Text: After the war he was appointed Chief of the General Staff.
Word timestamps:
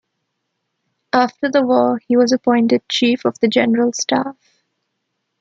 After 1.13 1.51
the 1.51 1.61
war 1.61 1.99
he 2.07 2.17
was 2.17 2.31
appointed 2.31 2.81
Chief 2.89 3.23
of 3.23 3.37
the 3.39 3.47
General 3.47 3.93
Staff. 3.93 4.35